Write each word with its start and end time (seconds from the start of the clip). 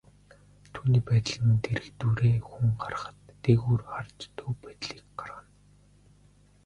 Түүний 0.73 1.03
байдал 1.07 1.41
нь 1.51 1.61
дэргэдүүрээ 1.65 2.35
хүн 2.49 2.69
гарахад, 2.81 3.17
дээгүүр 3.43 3.81
харж 3.91 4.17
төв 4.37 4.51
байдлыг 4.63 5.05
гаргана. 5.19 5.51